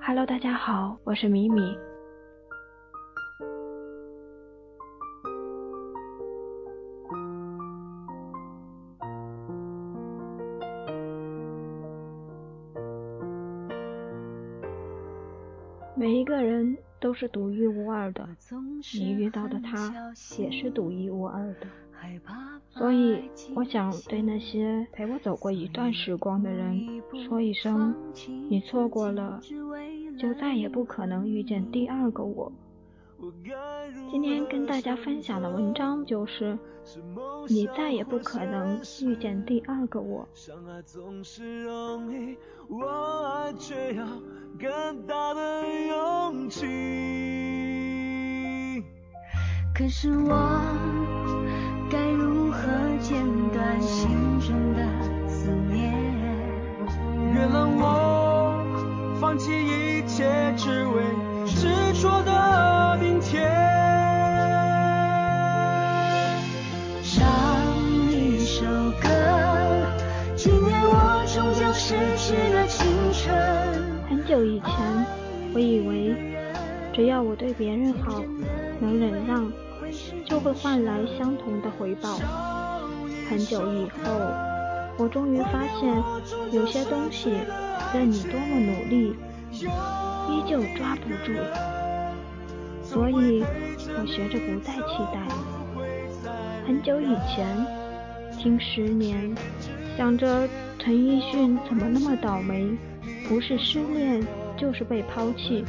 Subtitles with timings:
[0.00, 1.76] Hello，大家好，我是米米。
[15.98, 18.28] 每一个人都是独一无二的，
[18.94, 19.92] 你遇到的他
[20.38, 21.66] 也是独一无二的。
[22.76, 27.94] 所以，我想对那些陪我走过一段时光的人说一声：
[28.50, 29.40] 你错过了，
[30.18, 32.52] 就再也不可能遇见第二个我。
[34.10, 36.58] 今天跟大家分享的文章就是：
[37.48, 40.28] 你再也不可能遇见第二个我。
[49.74, 51.25] 可是我
[80.66, 82.18] 换来相同的回报。
[83.30, 84.10] 很久以后，
[84.98, 86.02] 我终于发现，
[86.50, 87.30] 有些东西，
[87.94, 89.14] 任你多么努力，
[89.52, 91.32] 依旧抓不住。
[92.82, 93.44] 所以，
[93.96, 95.22] 我学着不再期待。
[96.66, 97.46] 很久以前，
[98.36, 99.32] 听十年，
[99.96, 100.48] 想着
[100.80, 102.76] 陈奕迅怎么那么倒霉，
[103.28, 104.20] 不是失恋，
[104.56, 105.64] 就是被抛弃。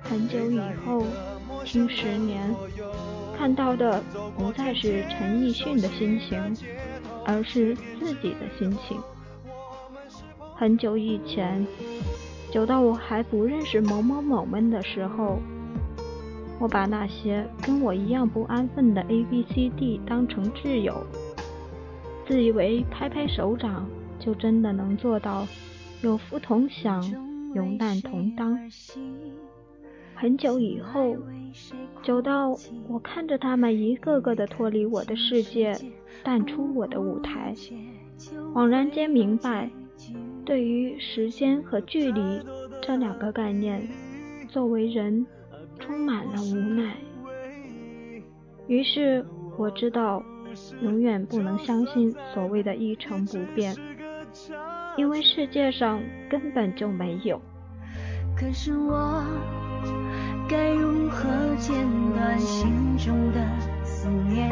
[0.00, 1.04] 很久以后。
[1.64, 2.54] 听十年，
[3.38, 4.02] 看到的
[4.36, 6.56] 不再是陈奕迅的心情，
[7.24, 9.00] 而是自己的心情。
[10.56, 11.64] 很久以前，
[12.50, 15.38] 久到我还不认识某某某们的时候，
[16.58, 21.06] 我把那些跟我一样不安分的 A B C D 当成挚友，
[22.26, 23.88] 自以为拍拍手掌
[24.18, 25.46] 就真的能做到
[26.02, 27.08] 有福同享，
[27.54, 28.58] 有难同当。
[30.20, 31.16] 很久以后，
[32.02, 32.48] 久到
[32.88, 35.76] 我看着他们一个个的脱离我的世界，
[36.24, 37.54] 淡出我的舞台，
[38.52, 39.70] 恍然间明白，
[40.44, 42.20] 对于时间和距离
[42.82, 43.88] 这两个概念，
[44.48, 45.24] 作为人，
[45.78, 46.96] 充满了无奈。
[48.66, 49.24] 于是
[49.56, 50.20] 我知道，
[50.82, 53.72] 永远不能相信所谓的一成不变，
[54.96, 57.40] 因为世界上根本就没有。
[58.36, 59.24] 可是我。
[60.48, 61.28] 该如何
[61.58, 63.40] 剪断心中的
[63.84, 64.48] 思念？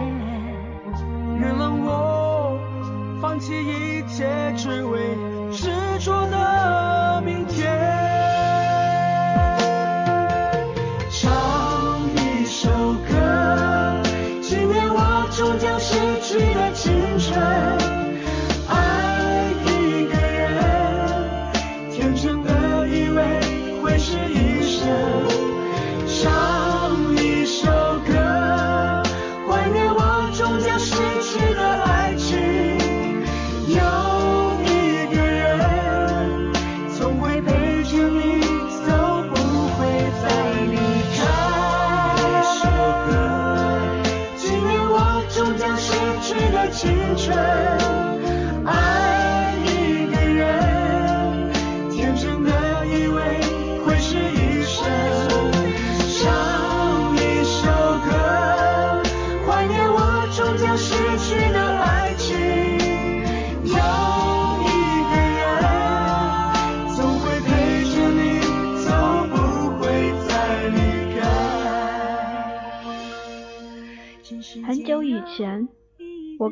[1.40, 2.58] 原谅我
[3.20, 4.95] 放弃一切，只为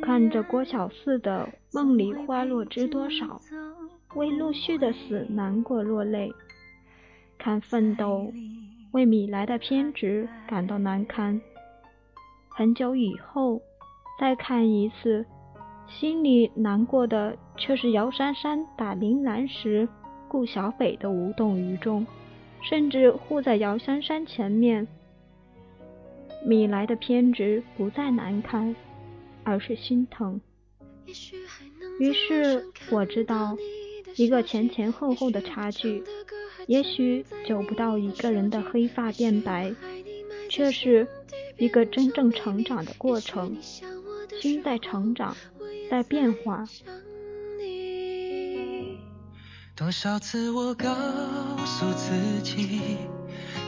[0.05, 3.25] 看着郭小四的《梦里花落知多少》，
[4.15, 6.29] 为陆续的死难过落泪；
[7.39, 8.19] 看《奋斗》，
[8.93, 11.41] 为米莱的偏执感到难堪。
[12.51, 13.63] 很久以后，
[14.21, 15.25] 再看一次，
[15.89, 19.89] 心里难过的却是姚珊珊打铃兰时，
[20.29, 22.07] 顾小北的无动于衷，
[22.61, 24.87] 甚至护在姚珊珊前面。
[26.47, 28.77] 米莱的偏执不再难堪，
[29.45, 30.41] 而是心疼。
[32.01, 33.57] 于是我知道，
[34.17, 36.03] 一个前前后后的差距，
[36.67, 39.73] 也许久不到一个人的黑发变白，
[40.49, 41.07] 却是
[41.59, 43.57] 一个真正成长的过程。
[44.41, 45.37] 心在成长，
[45.91, 46.65] 在变化。
[49.77, 50.95] 多少次我告
[51.65, 52.97] 诉自己，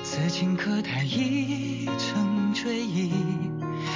[0.03, 3.13] 此情可待已成追忆。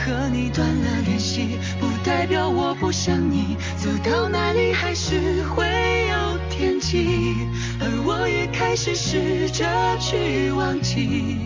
[0.00, 3.56] 和你断了联系，不代表我不想你。
[3.76, 5.64] 走到哪里还是会
[6.08, 7.34] 有天际，
[7.80, 9.64] 而我也开始试着
[9.98, 11.36] 去忘记，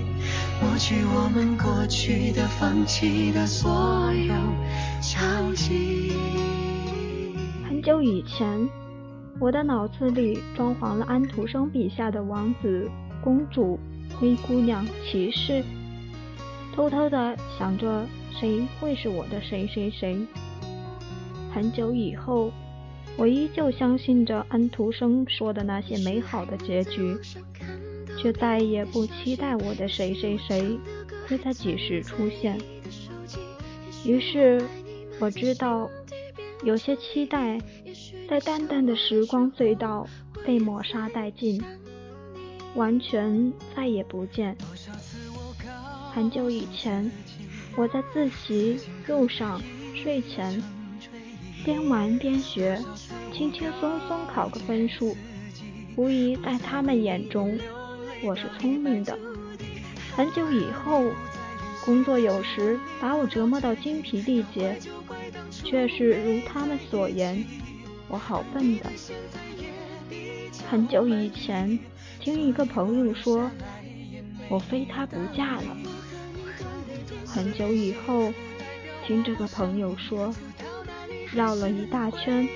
[0.63, 4.35] 抹去我们过去的、放弃的所有
[5.01, 6.13] 交集。
[7.69, 8.69] 很久以前，
[9.41, 12.89] 我的脑子里装潢了安徒生笔下的王子、
[13.23, 13.79] 公主。
[14.21, 15.65] 灰姑娘、骑士，
[16.73, 18.07] 偷偷的想着
[18.39, 20.27] 谁会是我的谁谁谁。
[21.53, 22.51] 很久以后，
[23.17, 27.17] 我依旧相信着安徒生说的那些美好的结局，
[28.19, 30.79] 却再也不期待我的谁谁谁
[31.27, 32.59] 会在几时出现。
[34.05, 34.63] 于是，
[35.21, 35.89] 我知道
[36.65, 37.61] 有些期待
[38.29, 40.07] 在淡淡的时光隧道
[40.45, 41.63] 被抹杀殆尽。
[42.75, 44.57] 完全再也不见。
[46.13, 47.09] 很久以前，
[47.77, 49.61] 我在自习路上、
[49.95, 50.63] 睡前，
[51.65, 52.81] 边玩边学，
[53.33, 55.17] 轻轻松松考个分数，
[55.97, 57.59] 无疑在他们眼中
[58.23, 59.19] 我是聪明的。
[60.15, 61.05] 很久以后，
[61.85, 64.79] 工作有时把我折磨到精疲力竭，
[65.51, 67.45] 却是如他们所言，
[68.09, 68.91] 我好笨的。
[70.71, 71.79] 很久以前。
[72.21, 73.51] 听一个朋友说，
[74.49, 75.77] 我非他不嫁了。
[77.35, 78.33] 很久以后，
[79.05, 80.33] 听这个朋友说，
[81.33, 82.49] 绕了一大圈，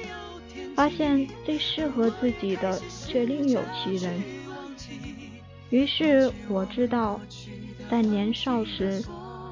[0.77, 4.23] 发现最适合自己的却另有其人。
[5.71, 7.21] 于是我知道，
[7.91, 9.03] 在年少时，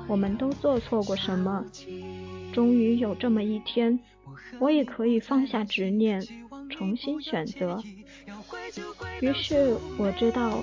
[0.06, 1.64] 我们都做错过什么。
[2.52, 3.98] 终于有这么一天，
[4.60, 6.24] 我也可以放下执念，
[6.70, 7.82] 重新选择。
[9.20, 10.62] 于是我知道，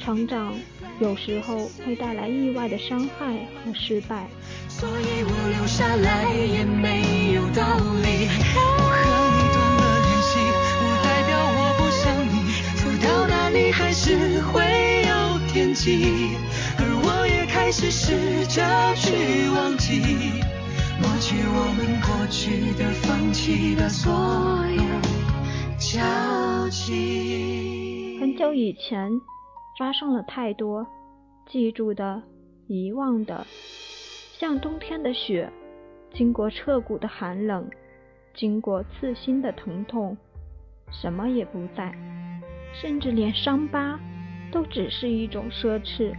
[0.00, 0.52] 成长
[1.00, 4.26] 有时候会带来意外的伤害和失败。
[4.68, 7.62] 所以我留下来也没有道
[8.02, 8.28] 理。
[8.54, 8.60] 我
[8.94, 10.30] 和你断了联系，
[10.78, 12.34] 不代表我不想你。
[12.78, 14.62] 走到哪里还是会
[15.08, 16.36] 有天际，
[16.78, 20.00] 而我也开始试着去忘记，
[21.00, 24.82] 抹去我们过去的、放弃的所有。
[28.20, 29.20] 很久以前，
[29.78, 30.84] 发生了太多
[31.46, 32.20] 记住的、
[32.66, 33.46] 遗忘的，
[34.32, 35.48] 像冬天的雪，
[36.12, 37.70] 经过彻骨的寒冷，
[38.34, 40.16] 经过刺心的疼痛，
[40.90, 41.94] 什么也不在，
[42.74, 44.00] 甚至连伤疤
[44.50, 46.12] 都只是一种奢侈。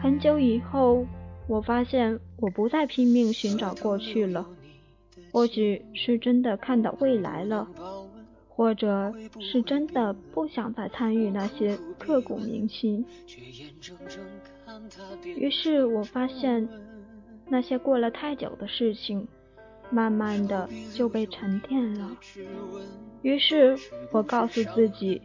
[0.00, 1.04] 很久以后，
[1.48, 4.46] 我发现我不再拼命寻找过去了。
[5.32, 7.68] 或许是真的看到未来了，
[8.60, 9.10] 或者
[9.40, 13.02] 是真的不想再参与那些刻骨铭心。
[15.24, 16.68] 于是我发现，
[17.48, 19.26] 那些过了太久的事情，
[19.88, 22.14] 慢慢的就被沉淀了。
[23.22, 23.74] 于是
[24.12, 25.22] 我告诉自己，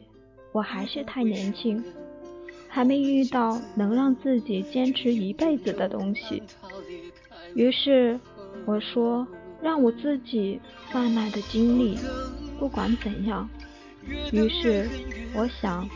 [0.54, 1.84] 我还是太年轻，
[2.70, 6.42] 还没遇到能让自己坚持一辈子的东西。
[7.54, 8.18] 于是
[8.65, 9.27] 我说。
[9.62, 10.60] 让我自己
[10.94, 11.98] 慢慢的经历，
[12.60, 13.50] 不管怎样。
[14.32, 14.88] 于是
[15.34, 15.88] 我想，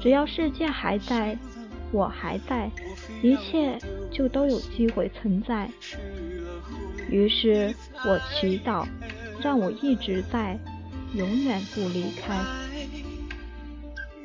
[0.00, 1.36] 只要世界还在，
[1.90, 2.70] 我还在，
[3.22, 3.78] 一切
[4.10, 5.68] 就都有机会存在。
[7.10, 8.86] 于是我祈祷，
[9.42, 10.58] 让我一直在，
[11.14, 12.38] 永远不离开。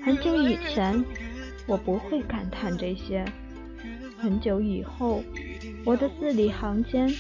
[0.04, 1.04] 很久以前，
[1.66, 3.26] 我不会感叹这些。
[4.18, 5.24] 很久以后，
[5.84, 7.12] 我的字里行间。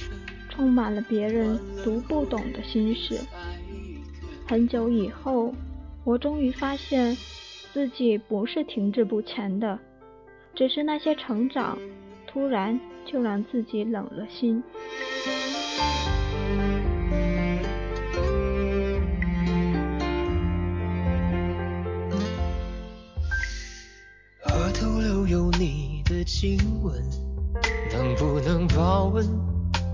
[0.48, 3.20] 充满了别人读不懂的心事。
[4.48, 5.54] 很久以后，
[6.04, 7.18] 我终于发现
[7.74, 9.80] 自己不是停滞不前的，
[10.54, 11.78] 只是那些成长
[12.28, 14.64] 突然就让自己冷了心。
[24.46, 26.94] 额头留有你的亲吻，
[27.92, 29.25] 能不能保温？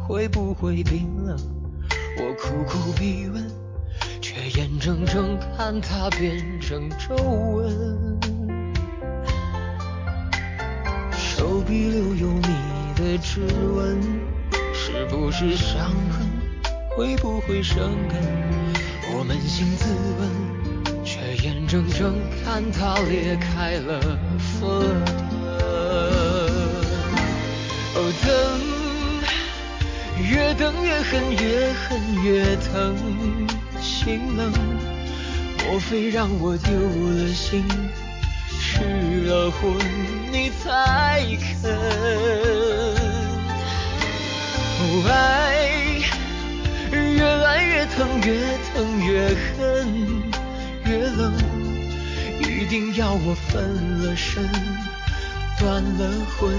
[0.06, 1.38] 会不会冰冷？
[2.18, 3.42] 我苦苦逼问，
[4.58, 8.20] 眼睁睁看它变成皱纹。
[11.16, 14.02] 手臂留有你的指纹，
[14.74, 16.28] 是不是伤痕？
[16.98, 18.22] 会不会生根？
[19.14, 19.86] 我扪心自
[20.20, 20.30] 问，
[21.06, 24.02] 却眼睁睁看它裂开了
[24.60, 24.60] 缝。
[27.96, 28.30] 哦，等，
[30.30, 32.96] 越等越恨，越恨越疼，
[33.82, 34.52] 心冷，
[35.66, 37.66] 莫非让我丢了心？
[38.48, 39.74] 失了魂，
[40.32, 41.72] 你才肯。
[44.84, 45.68] 哦爱
[46.92, 48.74] 越来越疼，越疼
[49.06, 49.60] 越恨，
[50.86, 51.34] 越冷，
[52.40, 54.48] 一定要我分了身，
[55.60, 56.54] 断了魂，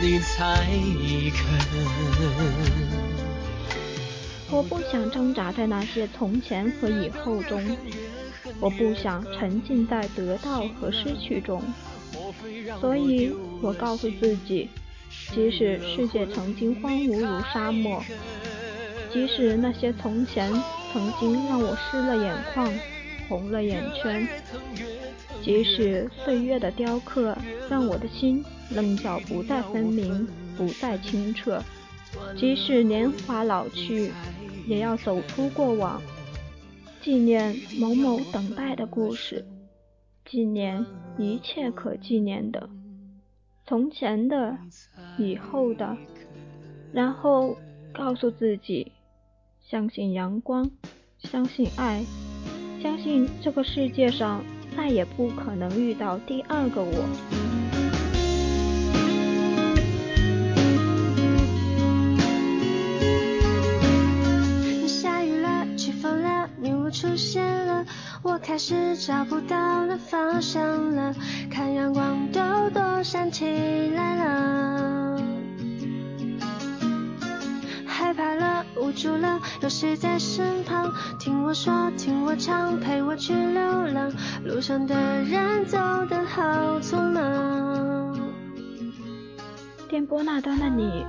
[0.00, 0.66] 你才
[1.32, 3.15] 肯。
[4.50, 7.62] 我不想挣扎在那些从前和以后中。
[8.60, 11.60] 我不想沉浸在得到和失去中，
[12.80, 14.70] 所以我告诉自己，
[15.34, 18.02] 即使世界曾经荒芜如沙漠，
[19.12, 20.50] 即使那些从前
[20.92, 22.72] 曾经让我湿了眼眶、
[23.28, 24.26] 红了眼圈，
[25.44, 27.36] 即使岁月的雕刻
[27.68, 30.26] 让我的心棱角不再分明、
[30.56, 31.60] 不再清澈，
[32.38, 34.12] 即使年华老去，
[34.66, 36.02] 也要走出过往。
[37.00, 39.44] 纪念某某等待的故事，
[40.24, 40.84] 纪念
[41.16, 42.68] 一切可纪念的，
[43.64, 44.58] 从前的，
[45.16, 45.96] 以后的，
[46.92, 47.56] 然后
[47.92, 48.90] 告诉自己，
[49.60, 50.68] 相信阳光，
[51.18, 52.04] 相信爱，
[52.82, 54.44] 相信这个世界上
[54.76, 57.45] 再也不可能遇到第二个我。
[68.22, 71.14] 我开始找不到了方向了，
[71.50, 73.46] 看阳光都躲闪起
[73.94, 75.22] 来了，
[77.86, 84.12] 害怕了，无助了，有谁在身旁听我说，听我唱，陪我去流浪，
[84.44, 85.78] 路上的人走
[86.10, 88.14] 得好匆忙。
[89.88, 91.06] 电波那端的你，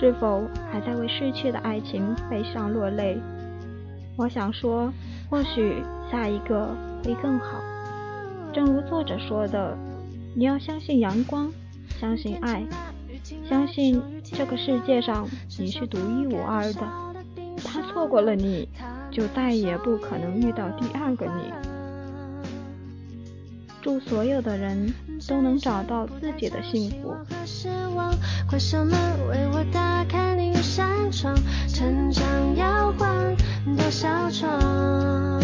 [0.00, 3.20] 是否还在为逝去的爱情悲伤落泪？
[4.16, 4.92] 我想说，
[5.32, 7.58] 或许下一个会更好。
[8.52, 9.74] 正如作者说的，
[10.36, 11.50] 你要相信阳光，
[11.98, 12.62] 相信爱，
[13.48, 15.26] 相信这个世界上
[15.58, 16.82] 你是独一无二的。
[17.64, 18.68] 他错过了你，
[19.10, 21.50] 就再也不可能遇到第二个你。
[23.80, 24.92] 祝所有的人
[25.26, 27.16] 都能找到自己的幸福。
[27.46, 28.48] 成长要换多少床？
[28.50, 28.92] 怪兽们
[29.30, 31.36] 为我打开你扇窗
[31.68, 32.24] 成长，
[32.56, 33.36] 摇晃
[33.76, 35.41] 多少窗。